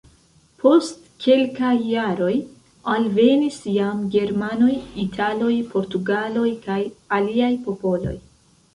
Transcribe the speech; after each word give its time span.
Post 0.61 1.03
kelkaj 1.25 1.73
jaroj 1.89 2.31
alvenis 2.95 3.61
jam 3.75 4.01
germanoj, 4.17 4.73
italoj, 5.07 5.55
portugaloj 5.77 6.51
kaj 6.69 6.83
aliaj 7.21 7.57
popoloj. 7.71 8.21